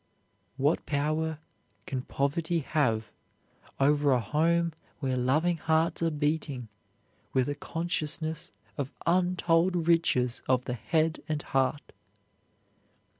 What 0.57 0.87
power 0.87 1.37
can 1.85 2.01
poverty 2.01 2.61
have 2.61 3.11
over 3.79 4.13
a 4.13 4.19
home 4.19 4.73
where 4.99 5.15
loving 5.15 5.57
hearts 5.57 6.01
are 6.01 6.09
beating 6.09 6.69
with 7.33 7.47
a 7.47 7.53
consciousness 7.53 8.51
of 8.79 8.95
untold 9.05 9.87
riches 9.87 10.41
of 10.47 10.65
the 10.65 10.73
head 10.73 11.21
and 11.29 11.43
heart? 11.43 11.91